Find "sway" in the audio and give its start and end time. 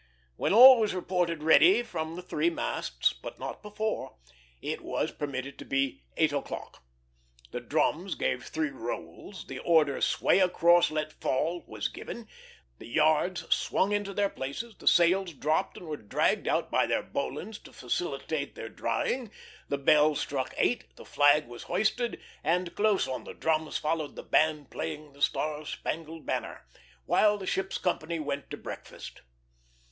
10.01-10.39